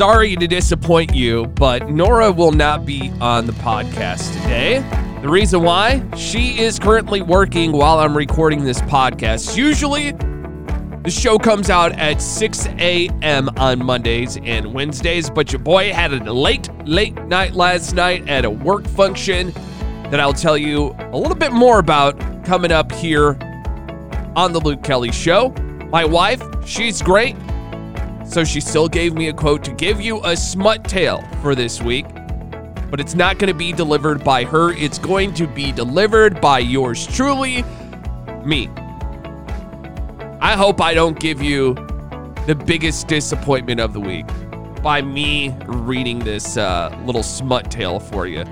[0.00, 4.78] Sorry to disappoint you, but Nora will not be on the podcast today.
[5.20, 6.02] The reason why?
[6.16, 9.58] She is currently working while I'm recording this podcast.
[9.58, 10.12] Usually,
[11.02, 13.50] the show comes out at 6 a.m.
[13.58, 18.46] on Mondays and Wednesdays, but your boy had a late, late night last night at
[18.46, 19.52] a work function
[20.04, 23.36] that I'll tell you a little bit more about coming up here
[24.34, 25.50] on the Luke Kelly Show.
[25.90, 27.36] My wife, she's great.
[28.30, 31.82] So she still gave me a quote to give you a smut tale for this
[31.82, 32.06] week.
[32.88, 34.72] But it's not going to be delivered by her.
[34.72, 37.64] It's going to be delivered by yours truly,
[38.44, 38.68] me.
[40.40, 41.74] I hope I don't give you
[42.46, 44.26] the biggest disappointment of the week
[44.80, 48.44] by me reading this uh, little smut tale for you.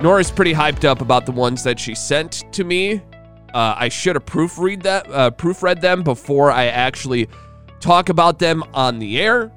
[0.00, 3.00] Nora's pretty hyped up about the ones that she sent to me.
[3.54, 7.28] Uh, I should have proofread that, uh, proofread them before I actually
[7.80, 9.50] talk about them on the air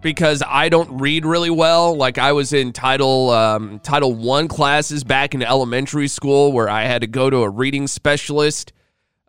[0.00, 1.94] because I don't read really well.
[1.94, 6.84] Like I was in title um, title one classes back in elementary school where I
[6.84, 8.72] had to go to a reading specialist.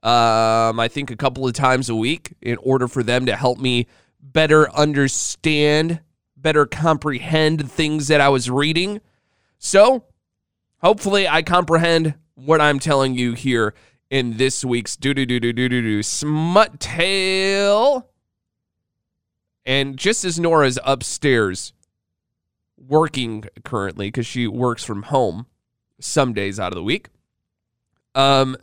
[0.04, 3.60] Um, I think a couple of times a week in order for them to help
[3.60, 3.88] me
[4.20, 6.00] better understand,
[6.38, 9.02] better comprehend things that I was reading.
[9.60, 10.06] So
[10.82, 13.76] hopefully I comprehend what I'm telling you here
[14.12, 18.10] in this week's doo doo doo doo doo doo doo smut tale.
[19.66, 21.72] And just as Nora's upstairs
[22.78, 25.48] working currently, because she works from home
[26.00, 27.08] some days out of the week,
[28.14, 28.58] um,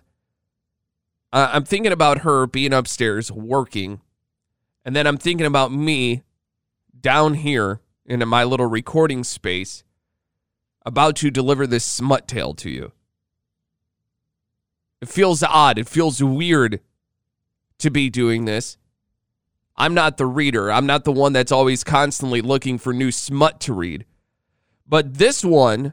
[1.32, 4.02] I'm thinking about her being upstairs working,
[4.84, 6.22] and then I'm thinking about me
[7.00, 9.82] down here in my little recording space
[10.84, 12.92] about to deliver this smut tale to you.
[15.00, 15.78] It feels odd.
[15.78, 16.80] It feels weird
[17.78, 18.76] to be doing this.
[19.76, 20.72] I'm not the reader.
[20.72, 24.04] I'm not the one that's always constantly looking for new smut to read.
[24.86, 25.92] But this one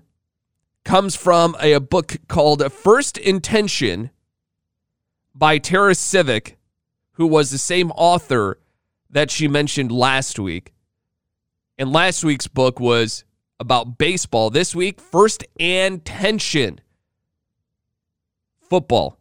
[0.83, 4.09] comes from a, a book called First Intention
[5.35, 6.55] by Tara Sivec,
[7.13, 8.59] who was the same author
[9.09, 10.73] that she mentioned last week.
[11.77, 13.23] And last week's book was
[13.59, 14.49] about baseball.
[14.49, 16.79] This week, First Intention
[18.69, 19.17] football.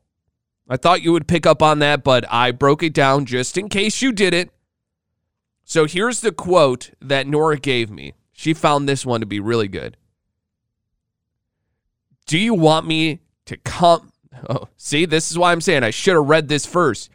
[0.69, 3.69] I thought you would pick up on that, but I broke it down just in
[3.69, 4.51] case you didn't.
[5.65, 8.15] So here's the quote that Nora gave me.
[8.33, 9.97] She found this one to be really good.
[12.27, 14.11] Do you want me to come?
[14.51, 17.09] Oh, see, this is why I'm saying I should have read this first.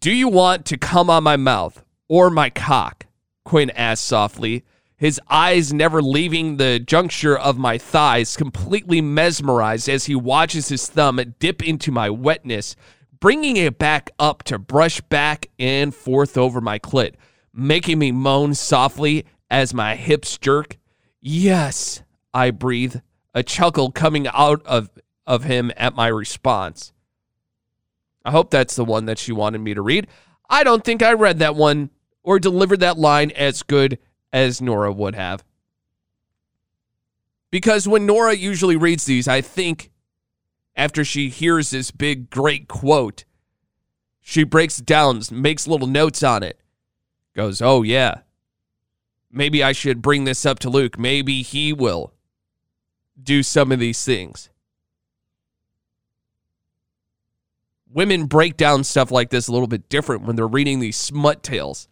[0.00, 3.06] Do you want to come on my mouth or my cock?
[3.44, 4.64] Quinn asked softly
[4.96, 10.88] his eyes never leaving the juncture of my thighs, completely mesmerized as he watches his
[10.88, 12.76] thumb dip into my wetness,
[13.20, 17.14] bringing it back up to brush back and forth over my clit,
[17.52, 20.78] making me moan softly as my hips jerk.
[21.20, 22.96] Yes, I breathe,
[23.34, 24.88] a chuckle coming out of,
[25.26, 26.92] of him at my response.
[28.24, 30.06] I hope that's the one that she wanted me to read.
[30.48, 31.90] I don't think I read that one
[32.22, 33.98] or delivered that line as good
[34.36, 35.42] as Nora would have.
[37.50, 39.90] Because when Nora usually reads these, I think
[40.76, 43.24] after she hears this big, great quote,
[44.20, 46.60] she breaks down, makes little notes on it,
[47.34, 48.20] goes, Oh, yeah,
[49.30, 50.98] maybe I should bring this up to Luke.
[50.98, 52.12] Maybe he will
[53.20, 54.50] do some of these things.
[57.90, 61.42] Women break down stuff like this a little bit different when they're reading these smut
[61.42, 61.88] tales.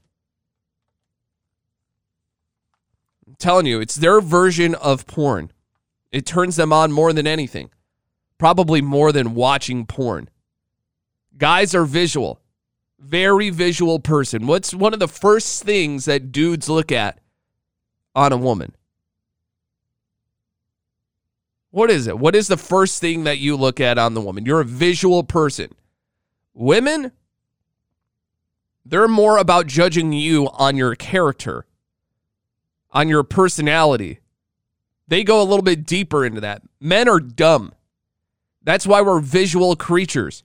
[3.27, 5.51] I'm telling you, it's their version of porn.
[6.13, 7.71] It turns them on more than anything,
[8.39, 10.29] probably more than watching porn.
[11.37, 12.41] Guys are visual,
[12.99, 14.47] very visual person.
[14.47, 17.19] What's one of the first things that dudes look at
[18.15, 18.75] on a woman?
[21.71, 22.21] What is it?
[22.21, 24.47] What is the first thing that you look at on the woman?
[24.47, 25.75] You're a visual person.
[26.55, 27.11] Women,
[28.87, 31.67] they're more about judging you on your character,
[32.95, 34.21] on your personality.
[35.09, 36.63] They go a little bit deeper into that.
[36.81, 37.75] Men are dumb.
[38.63, 40.45] That's why we're visual creatures.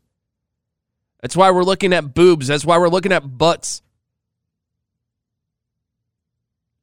[1.22, 2.48] That's why we're looking at boobs.
[2.48, 3.82] That's why we're looking at butts.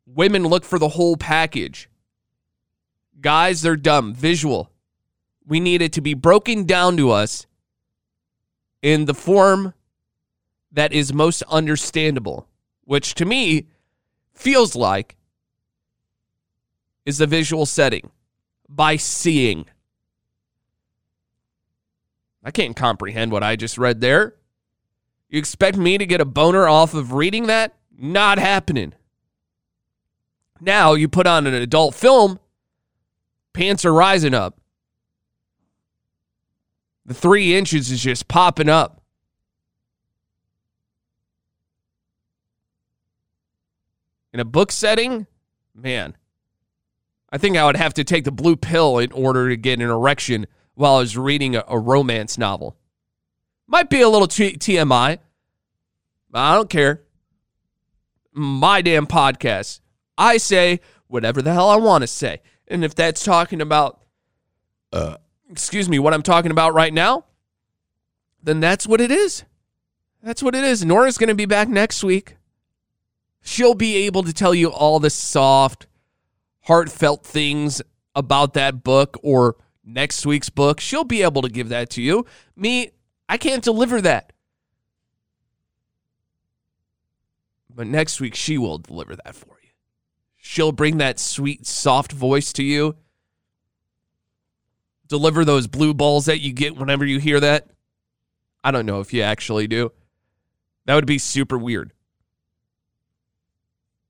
[0.06, 1.90] Women look for the whole package.
[3.20, 4.14] Guys, they're dumb.
[4.14, 4.70] Visual.
[5.46, 7.46] We need it to be broken down to us
[8.82, 9.74] in the form
[10.72, 12.48] that is most understandable,
[12.84, 13.66] which to me
[14.32, 15.15] feels like
[17.06, 18.10] is the visual setting
[18.68, 19.64] by seeing.
[22.44, 24.34] I can't comprehend what I just read there.
[25.28, 27.74] You expect me to get a boner off of reading that?
[27.96, 28.92] Not happening.
[30.60, 32.40] Now you put on an adult film,
[33.52, 34.58] pants are rising up.
[37.04, 39.00] The three inches is just popping up.
[44.32, 45.26] In a book setting,
[45.74, 46.16] man,
[47.30, 49.90] I think I would have to take the blue pill in order to get an
[49.90, 52.76] erection while I was reading a, a romance novel.
[53.66, 55.18] Might be a little t- TMI.
[56.32, 57.02] I don't care.
[58.32, 59.80] My damn podcast.
[60.18, 62.40] I say whatever the hell I want to say.
[62.68, 64.02] And if that's talking about,
[64.92, 65.16] uh,
[65.50, 67.24] excuse me, what I'm talking about right now,
[68.42, 69.44] then that's what it is.
[70.22, 70.84] That's what it is.
[70.84, 72.36] Nora's going to be back next week.
[73.42, 75.86] She'll be able to tell you all the soft,
[76.66, 77.80] heartfelt things
[78.14, 80.80] about that book or next week's book.
[80.80, 82.26] She'll be able to give that to you.
[82.56, 82.90] Me,
[83.28, 84.32] I can't deliver that.
[87.72, 89.70] But next week, she will deliver that for you.
[90.36, 92.96] She'll bring that sweet, soft voice to you.
[95.08, 97.68] Deliver those blue balls that you get whenever you hear that.
[98.64, 99.92] I don't know if you actually do.
[100.86, 101.92] That would be super weird.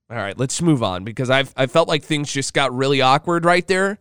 [0.08, 3.44] All right, let's move on because I've I felt like things just got really awkward
[3.44, 3.98] right there.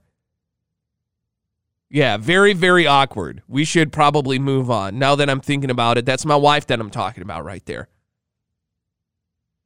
[1.89, 3.41] Yeah, very, very awkward.
[3.47, 4.99] We should probably move on.
[4.99, 7.87] Now that I'm thinking about it, that's my wife that I'm talking about right there.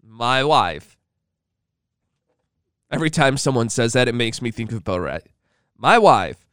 [0.03, 0.97] My wife.
[2.91, 5.21] Every time someone says that, it makes me think of Borat.
[5.77, 6.45] My wife.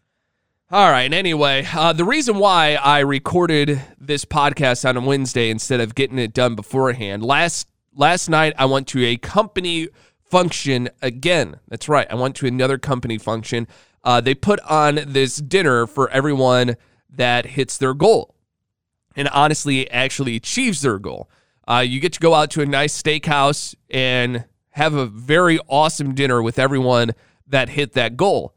[0.70, 5.80] All right, anyway, uh, the reason why I recorded this podcast on a Wednesday instead
[5.80, 9.88] of getting it done beforehand, last last night I went to a company
[10.22, 11.56] function again.
[11.66, 13.66] That's right, I went to another company function
[14.06, 16.76] uh, they put on this dinner for everyone
[17.10, 18.36] that hits their goal
[19.16, 21.28] and honestly actually achieves their goal.
[21.68, 26.14] Uh, you get to go out to a nice steakhouse and have a very awesome
[26.14, 27.10] dinner with everyone
[27.48, 28.54] that hit that goal.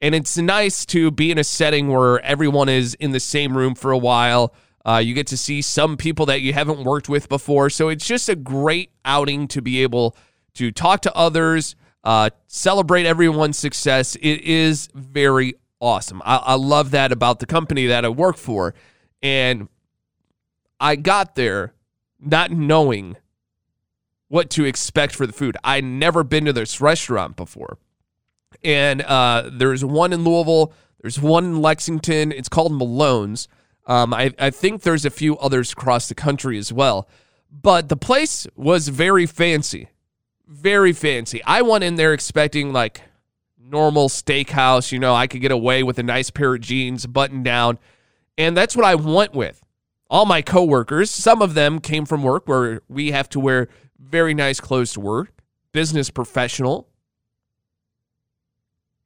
[0.00, 3.76] And it's nice to be in a setting where everyone is in the same room
[3.76, 4.52] for a while.
[4.88, 7.68] Uh, you get to see some people that you haven't worked with before.
[7.68, 10.16] So it's just a great outing to be able
[10.54, 14.16] to talk to others, uh, celebrate everyone's success.
[14.16, 16.22] It is very awesome.
[16.24, 18.74] I, I love that about the company that I work for.
[19.22, 19.68] And
[20.80, 21.74] I got there
[22.18, 23.18] not knowing
[24.28, 25.58] what to expect for the food.
[25.62, 27.76] I'd never been to this restaurant before.
[28.64, 32.32] And uh, there's one in Louisville, there's one in Lexington.
[32.32, 33.48] It's called Malone's.
[33.88, 37.08] Um, I, I think there's a few others across the country as well.
[37.50, 39.88] But the place was very fancy
[40.48, 41.42] very fancy.
[41.44, 43.02] I went in there expecting like
[43.60, 47.42] normal steakhouse, you know, I could get away with a nice pair of jeans, button
[47.42, 47.78] down.
[48.38, 49.62] And that's what I went with.
[50.10, 53.68] All my coworkers, some of them came from work where we have to wear
[53.98, 55.32] very nice clothes to work,
[55.72, 56.88] business professional.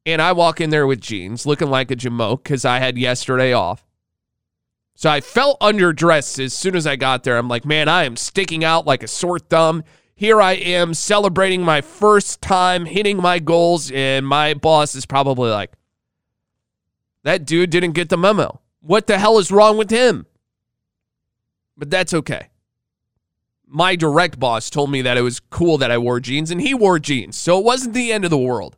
[0.06, 3.52] And I walk in there with jeans, looking like a jamoke because I had yesterday
[3.52, 3.84] off.
[5.02, 7.36] So I felt underdressed as soon as I got there.
[7.36, 9.82] I'm like, man, I am sticking out like a sore thumb
[10.22, 15.50] here I am celebrating my first time hitting my goals, and my boss is probably
[15.50, 15.72] like,
[17.24, 18.60] that dude didn't get the memo.
[18.82, 20.26] What the hell is wrong with him?
[21.76, 22.50] But that's okay.
[23.66, 26.72] My direct boss told me that it was cool that I wore jeans, and he
[26.72, 28.76] wore jeans, so it wasn't the end of the world.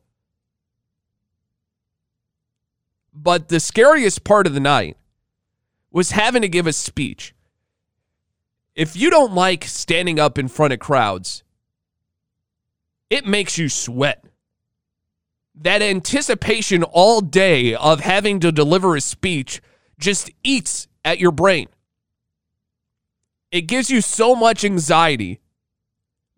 [3.12, 4.96] But the scariest part of the night
[5.94, 7.34] was having to give a speech
[8.74, 11.44] if you don't like standing up in front of crowds,
[13.08, 14.24] it makes you sweat.
[15.54, 19.62] that anticipation all day of having to deliver a speech
[20.00, 21.68] just eats at your brain.
[23.52, 25.40] It gives you so much anxiety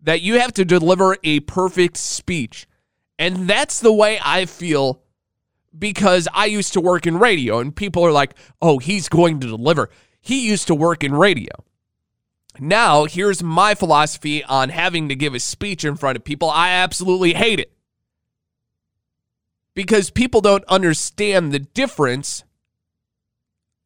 [0.01, 2.67] that you have to deliver a perfect speech.
[3.17, 5.01] And that's the way I feel
[5.77, 9.47] because I used to work in radio, and people are like, oh, he's going to
[9.47, 9.89] deliver.
[10.21, 11.51] He used to work in radio.
[12.59, 16.49] Now, here's my philosophy on having to give a speech in front of people.
[16.49, 17.71] I absolutely hate it
[19.75, 22.43] because people don't understand the difference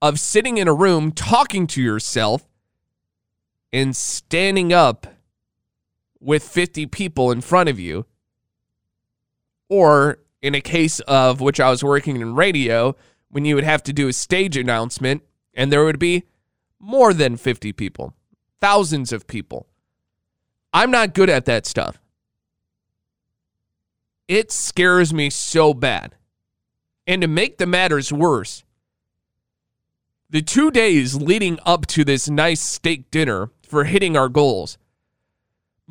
[0.01, 2.47] of sitting in a room talking to yourself
[3.73, 5.05] and standing up
[6.19, 8.05] with 50 people in front of you.
[9.67, 12.95] Or in a case of which I was working in radio,
[13.29, 16.23] when you would have to do a stage announcement and there would be
[16.79, 18.13] more than 50 people,
[18.59, 19.67] thousands of people.
[20.73, 21.99] I'm not good at that stuff.
[24.27, 26.15] It scares me so bad.
[27.05, 28.63] And to make the matters worse,
[30.29, 34.77] the two days leading up to this nice steak dinner for hitting our goals,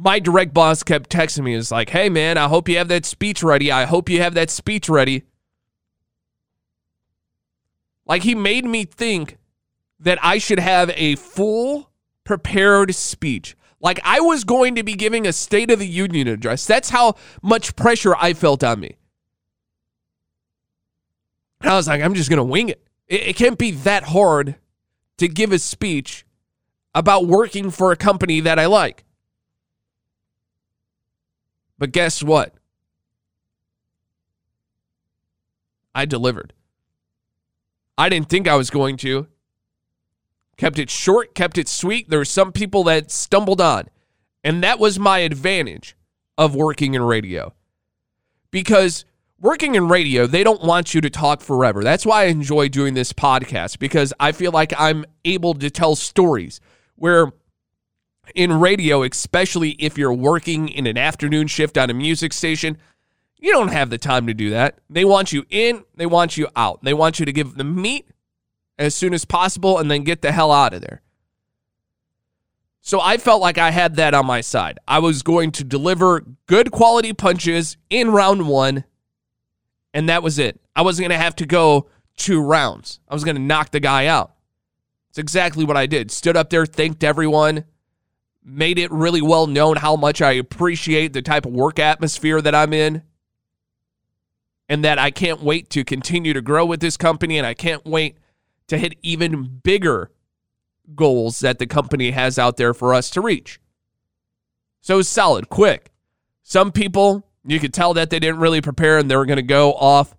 [0.01, 1.55] my direct boss kept texting me.
[1.55, 3.71] It's like, hey, man, I hope you have that speech ready.
[3.71, 5.25] I hope you have that speech ready.
[8.07, 9.37] Like, he made me think
[9.99, 11.91] that I should have a full
[12.25, 13.55] prepared speech.
[13.79, 16.65] Like, I was going to be giving a State of the Union address.
[16.65, 18.97] That's how much pressure I felt on me.
[21.61, 22.83] And I was like, I'm just going to wing it.
[23.07, 23.21] it.
[23.29, 24.55] It can't be that hard
[25.19, 26.25] to give a speech
[26.95, 29.05] about working for a company that I like.
[31.81, 32.55] But guess what?
[35.95, 36.53] I delivered.
[37.97, 39.27] I didn't think I was going to.
[40.59, 42.11] Kept it short, kept it sweet.
[42.11, 43.89] There were some people that stumbled on.
[44.45, 45.97] And that was my advantage
[46.37, 47.55] of working in radio.
[48.51, 49.07] Because
[49.41, 51.83] working in radio, they don't want you to talk forever.
[51.83, 55.97] That's why I enjoy doing this podcast because I feel like I'm able to tell
[55.97, 56.61] stories
[56.97, 57.33] where
[58.35, 62.79] in radio, especially if you're working in an afternoon shift on a music station,
[63.39, 64.79] you don't have the time to do that.
[64.89, 66.83] They want you in, they want you out.
[66.83, 68.07] They want you to give the meat
[68.79, 71.03] as soon as possible and then get the hell out of there.
[72.83, 74.79] So I felt like I had that on my side.
[74.89, 78.85] I was going to deliver good quality punches in round one,
[79.93, 80.61] and that was it.
[80.75, 83.01] I wasn't going to have to go two rounds.
[83.07, 84.35] I was going to knock the guy out.
[85.11, 86.11] It's exactly what I did.
[86.11, 87.65] Stood up there, thanked everyone,
[88.51, 92.55] made it really well known how much I appreciate the type of work atmosphere that
[92.55, 93.03] I'm in,
[94.69, 97.85] and that I can't wait to continue to grow with this company, and I can't
[97.85, 98.17] wait
[98.69, 100.11] to hit even bigger
[100.95, 103.61] goals that the company has out there for us to reach.
[104.81, 105.91] So solid, quick.
[106.43, 109.43] Some people, you could tell that they didn't really prepare and they were going to
[109.43, 110.17] go off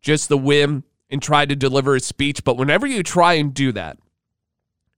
[0.00, 2.44] just the whim and try to deliver a speech.
[2.44, 3.98] But whenever you try and do that,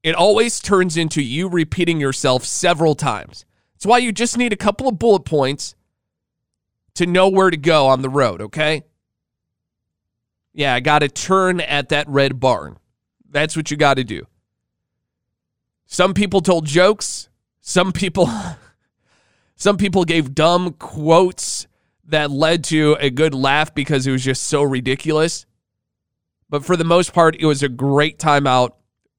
[0.02, 3.44] it always turns into you repeating yourself several times.
[3.74, 5.74] That's why you just need a couple of bullet points
[6.94, 8.82] to know where to go on the road, okay?
[10.52, 12.78] Yeah, I got to turn at that red barn.
[13.30, 14.26] That's what you got to do.
[15.86, 17.28] Some people told jokes.
[17.60, 18.28] Some people
[19.56, 21.66] some people gave dumb quotes
[22.04, 25.46] that led to a good laugh because it was just so ridiculous.
[26.48, 28.77] But for the most part, it was a great time out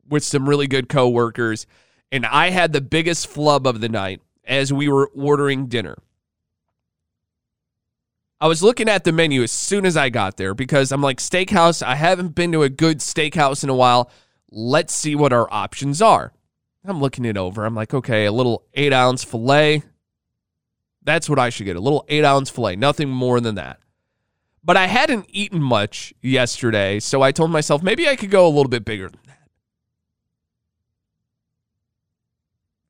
[0.09, 1.65] with some really good coworkers.
[2.11, 5.97] And I had the biggest flub of the night as we were ordering dinner.
[8.41, 11.17] I was looking at the menu as soon as I got there because I'm like,
[11.17, 14.09] steakhouse, I haven't been to a good steakhouse in a while.
[14.49, 16.31] Let's see what our options are.
[16.85, 17.65] I'm looking it over.
[17.65, 19.83] I'm like, okay, a little eight ounce filet.
[21.03, 21.75] That's what I should get.
[21.75, 23.79] A little eight ounce filet, nothing more than that.
[24.63, 28.49] But I hadn't eaten much yesterday, so I told myself maybe I could go a
[28.49, 29.19] little bit bigger than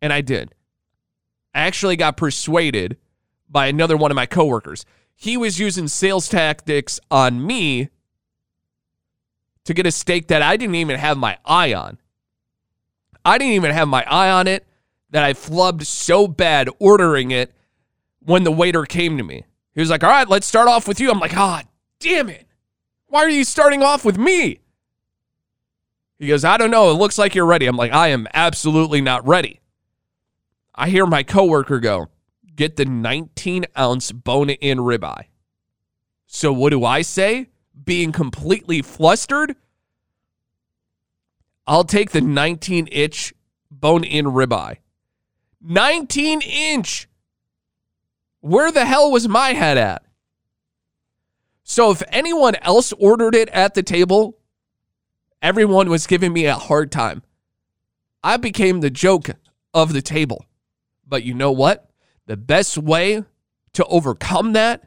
[0.02, 0.54] And I did.
[1.54, 2.98] I actually got persuaded
[3.50, 4.86] by another one of my coworkers.
[5.16, 7.90] He was using sales tactics on me
[9.66, 11.98] to get a steak that I didn't even have my eye on.
[13.26, 14.66] I didn't even have my eye on it
[15.12, 17.54] that I flubbed so bad ordering it
[18.20, 19.46] when the waiter came to me.
[19.74, 21.12] He was like, All right, let's start off with you.
[21.12, 22.48] I'm like, Ah, oh, damn it.
[23.08, 24.60] Why are you starting off with me?
[26.20, 26.92] He goes, I don't know.
[26.92, 27.66] It looks like you're ready.
[27.66, 29.59] I'm like, I am absolutely not ready.
[30.80, 32.08] I hear my coworker go,
[32.56, 35.26] Get the 19 ounce bone in ribeye.
[36.26, 37.50] So what do I say?
[37.84, 39.56] Being completely flustered?
[41.68, 43.34] I'll take the 19 inch
[43.70, 44.78] bone in ribeye.
[45.62, 47.10] 19 inch.
[48.40, 50.04] Where the hell was my head at?
[51.64, 54.38] So if anyone else ordered it at the table,
[55.42, 57.22] everyone was giving me a hard time.
[58.24, 59.30] I became the joke
[59.74, 60.46] of the table.
[61.10, 61.90] But you know what?
[62.28, 63.24] The best way
[63.74, 64.84] to overcome that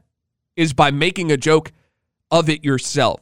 [0.57, 1.73] is by making a joke
[2.31, 3.21] of it yourself.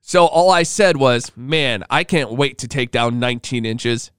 [0.00, 4.10] So all I said was, man, I can't wait to take down 19 inches.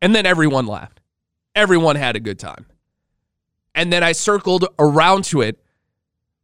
[0.00, 1.00] And then everyone laughed.
[1.54, 2.66] Everyone had a good time.
[3.74, 5.62] And then I circled around to it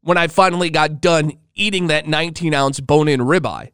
[0.02, 3.70] when I finally got done eating that 19 ounce bone in ribeye.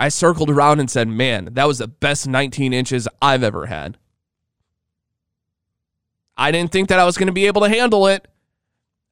[0.00, 3.98] I circled around and said, man, that was the best 19 inches I've ever had.
[6.38, 8.26] I didn't think that I was going to be able to handle it.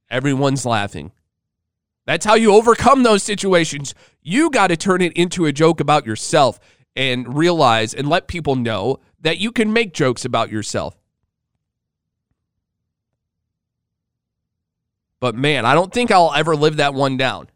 [0.08, 1.12] Everyone's laughing.
[2.06, 3.94] That's how you overcome those situations.
[4.22, 6.58] You got to turn it into a joke about yourself
[6.96, 10.96] and realize and let people know that you can make jokes about yourself.
[15.20, 17.50] But man, I don't think I'll ever live that one down.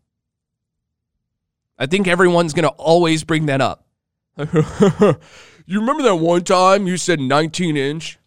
[1.83, 3.85] I think everyone's going to always bring that up.
[4.39, 8.21] you remember that one time you said 19 inch?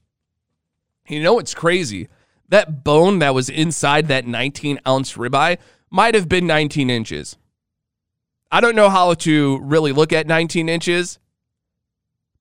[1.07, 2.09] You know what's crazy?
[2.49, 5.57] That bone that was inside that 19 ounce ribeye
[5.89, 7.37] might have been 19 inches.
[8.51, 11.17] I don't know how to really look at 19 inches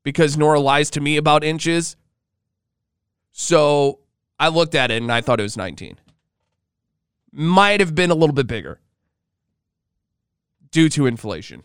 [0.03, 1.95] because Nora lies to me about inches.
[3.31, 4.01] So
[4.41, 5.97] I looked at it and I thought it was 19.
[7.31, 8.81] Might have been a little bit bigger
[10.75, 11.63] due to inflation.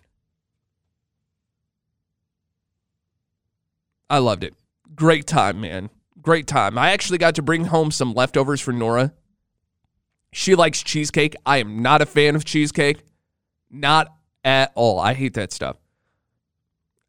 [4.07, 4.53] I loved it.
[4.95, 5.89] Great time, man.
[6.21, 6.77] Great time.
[6.77, 9.13] I actually got to bring home some leftovers for Nora.
[10.31, 11.35] She likes cheesecake.
[11.43, 13.01] I am not a fan of cheesecake.
[13.71, 14.13] Not
[14.43, 14.99] at all.
[14.99, 15.77] I hate that stuff.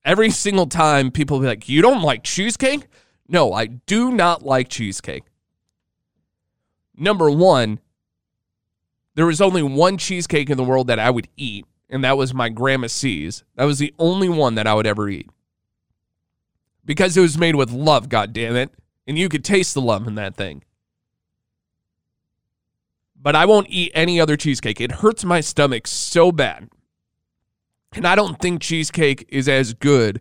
[0.03, 2.87] Every single time people be like, You don't like cheesecake?
[3.29, 5.25] No, I do not like cheesecake.
[6.97, 7.79] Number one,
[9.17, 12.33] there is only one cheesecake in the world that I would eat, and that was
[12.33, 13.45] my Grandma C's.
[13.57, 15.29] That was the only one that I would ever eat.
[16.85, 18.71] Because it was made with love, God damn it,
[19.07, 20.63] And you could taste the love in that thing.
[23.21, 24.81] But I won't eat any other cheesecake.
[24.81, 26.71] It hurts my stomach so bad.
[27.93, 30.21] And I don't think cheesecake is as good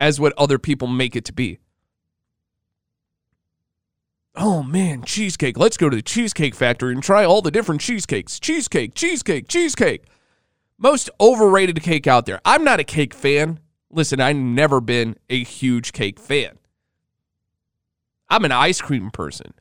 [0.00, 1.60] as what other people make it to be.
[4.34, 5.56] Oh man, cheesecake.
[5.56, 8.38] Let's go to the Cheesecake Factory and try all the different cheesecakes.
[8.38, 10.04] Cheesecake, cheesecake, cheesecake.
[10.78, 12.40] Most overrated cake out there.
[12.44, 13.60] I'm not a cake fan.
[13.90, 16.58] Listen, I've never been a huge cake fan.
[18.28, 19.54] I'm an ice cream person.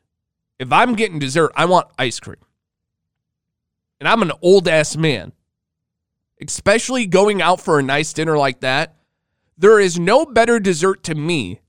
[0.60, 2.38] If I'm getting dessert, I want ice cream.
[4.00, 5.32] And I'm an old ass man.
[6.42, 8.96] Especially going out for a nice dinner like that.
[9.58, 11.62] There is no better dessert to me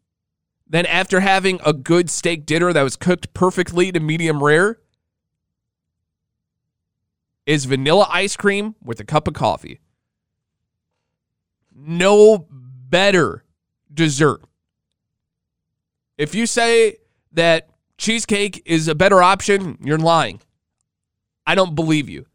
[0.69, 4.81] than after having a good steak dinner that was cooked perfectly to medium rare
[7.47, 9.81] is vanilla ice cream with a cup of coffee.
[11.75, 13.45] No better
[13.93, 14.43] dessert.
[16.19, 16.97] If you say
[17.33, 20.41] that cheesecake is a better option, you're lying.
[21.47, 22.27] I don't believe you.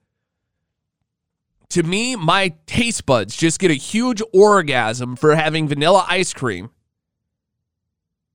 [1.69, 6.69] To me, my taste buds just get a huge orgasm for having vanilla ice cream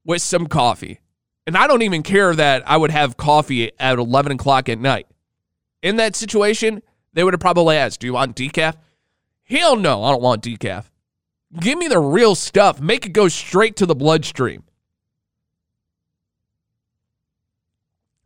[0.04, 1.00] with some coffee.
[1.46, 5.06] And I don't even care that I would have coffee at 11 o'clock at night.
[5.82, 8.76] In that situation, they would have probably asked, Do you want decaf?
[9.44, 10.90] Hell no, I don't want decaf.
[11.60, 12.80] Give me the real stuff.
[12.80, 14.64] Make it go straight to the bloodstream.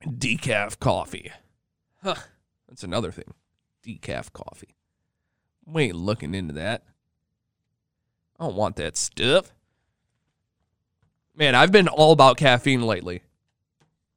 [0.06, 1.30] Decaf coffee.
[2.02, 2.14] Huh.
[2.68, 3.34] That's another thing.
[3.84, 4.74] Decaf coffee.
[5.66, 6.84] We ain't looking into that.
[8.38, 9.52] I don't want that stuff.
[11.36, 13.22] Man, I've been all about caffeine lately.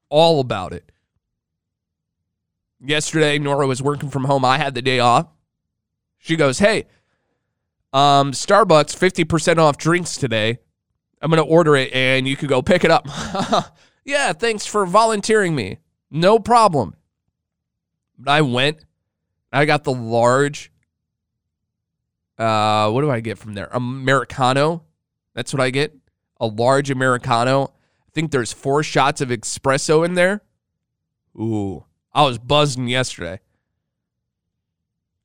[0.09, 0.91] All about it.
[2.85, 4.43] Yesterday, Nora was working from home.
[4.43, 5.27] I had the day off.
[6.17, 6.85] She goes, Hey,
[7.93, 10.59] um, Starbucks 50% off drinks today.
[11.21, 13.07] I'm going to order it and you can go pick it up.
[14.05, 15.77] yeah, thanks for volunteering me.
[16.11, 16.95] No problem.
[18.17, 18.83] But I went,
[19.51, 20.71] I got the large,
[22.37, 23.69] uh, what do I get from there?
[23.71, 24.83] Americano.
[25.33, 25.95] That's what I get.
[26.39, 27.73] A large Americano.
[28.07, 30.41] I think there's four shots of espresso in there.
[31.39, 33.39] Ooh, I was buzzing yesterday.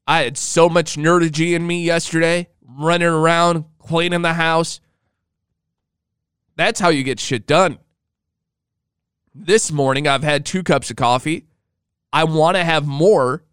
[0.07, 4.81] I had so much nerdegy in me yesterday, running around, cleaning the house.
[6.57, 7.79] That's how you get shit done.
[9.35, 11.46] This morning, I've had two cups of coffee.
[12.12, 13.44] I want to have more,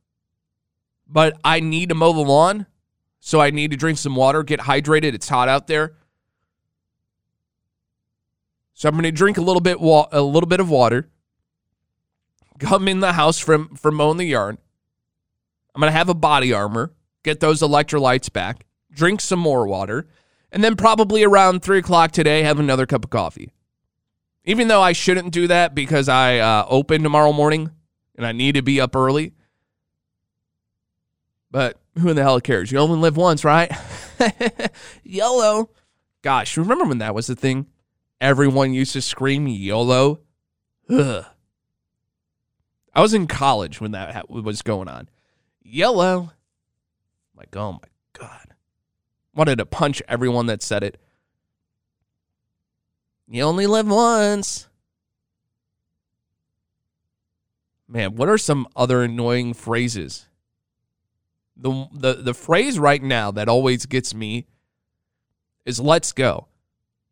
[1.07, 2.65] but I need to mow the lawn.
[3.19, 5.13] So I need to drink some water, get hydrated.
[5.13, 5.95] It's hot out there.
[8.73, 11.09] So I'm going to drink a little bit wa- a little bit of water.
[12.59, 14.57] Come in the house from from mowing the yard.
[15.73, 20.07] I'm gonna have a body armor, get those electrolytes back, drink some more water,
[20.51, 23.51] and then probably around three o'clock today have another cup of coffee.
[24.45, 27.71] Even though I shouldn't do that because I uh, open tomorrow morning
[28.15, 29.33] and I need to be up early.
[31.49, 32.71] But who in the hell cares?
[32.71, 33.71] You only live once, right?
[35.03, 35.69] YOLO.
[36.21, 37.67] Gosh, remember when that was the thing?
[38.21, 40.19] Everyone used to scream YOLO.
[40.89, 41.25] Ugh.
[42.95, 45.09] I was in college when that was going on.
[45.61, 46.31] YOLO.
[47.35, 48.53] Like, oh my God.
[49.33, 50.97] Wanted to punch everyone that said it.
[53.27, 54.69] You only live once.
[57.87, 60.27] Man, what are some other annoying phrases?
[61.57, 64.45] The, the the phrase right now that always gets me
[65.65, 66.47] is let's go.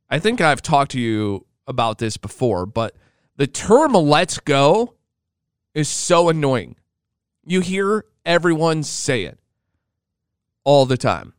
[0.10, 2.96] I think I've talked to you about this before, but
[3.38, 4.96] the term let's go
[5.74, 6.76] is so annoying.
[7.46, 9.40] You hear everyone say it
[10.64, 11.34] all the time.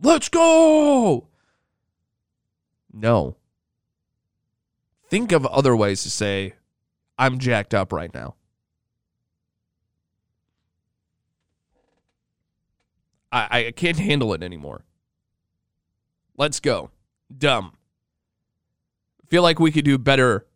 [0.00, 1.28] Let's go.
[2.92, 3.36] No.
[5.08, 6.54] Think of other ways to say,
[7.18, 8.34] I'm jacked up right now.
[13.30, 14.84] I, I can't handle it anymore.
[16.36, 16.90] Let's go.
[17.36, 17.72] Dumb.
[19.26, 20.46] Feel like we could do better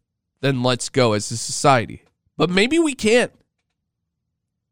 [0.40, 2.04] than let's go as a society.
[2.36, 3.32] But maybe we can't.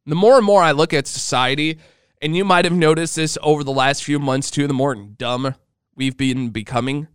[0.07, 1.79] The more and more I look at society,
[2.23, 5.55] and you might have noticed this over the last few months too, the more dumb
[5.94, 7.09] we've been becoming.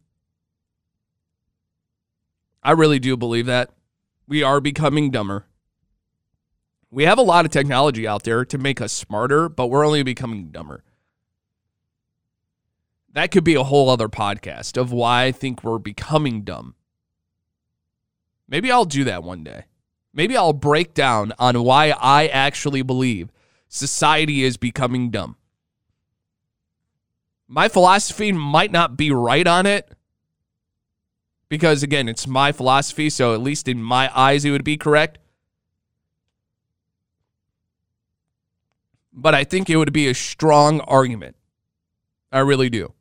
[2.63, 3.71] I really do believe that.
[4.27, 5.45] We are becoming dumber.
[6.89, 10.01] We have a lot of technology out there to make us smarter, but we're only
[10.01, 10.84] becoming dumber.
[13.12, 16.75] That could be a whole other podcast of why I think we're becoming dumb.
[18.47, 19.65] Maybe I'll do that one day.
[20.15, 23.30] Maybe I'll break down on why I actually believe
[23.67, 25.36] society is becoming dumb.
[27.47, 29.91] My philosophy might not be right on it,
[31.49, 35.19] because again, it's my philosophy, so at least in my eyes, it would be correct.
[39.13, 41.36] But I think it would be a strong argument.
[42.32, 42.94] I really do.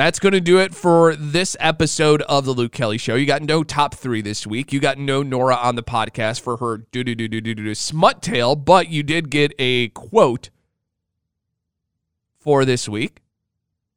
[0.00, 3.16] That's going to do it for this episode of the Luke Kelly Show.
[3.16, 4.72] You got no top three this week.
[4.72, 7.74] You got no Nora on the podcast for her do do do do do do
[7.74, 10.48] smut tale, but you did get a quote
[12.38, 13.20] for this week.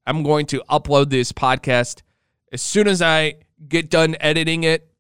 [0.06, 2.02] I'm going to upload this podcast
[2.52, 3.36] as soon as I
[3.70, 4.92] get done editing it,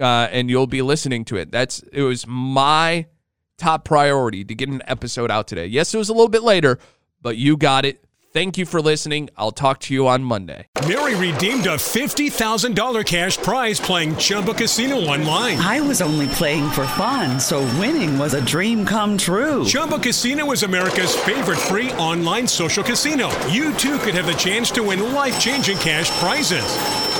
[0.00, 1.52] uh, and you'll be listening to it.
[1.52, 3.06] That's it was my
[3.58, 5.66] top priority to get an episode out today.
[5.66, 6.80] Yes, it was a little bit later,
[7.22, 8.04] but you got it.
[8.30, 9.30] Thank you for listening.
[9.38, 10.66] I'll talk to you on Monday.
[10.86, 15.56] Mary redeemed a $50,000 cash prize playing Chumba Casino online.
[15.58, 19.64] I was only playing for fun, so winning was a dream come true.
[19.64, 23.28] Chumba Casino is America's favorite free online social casino.
[23.48, 27.17] You too could have the chance to win life changing cash prizes.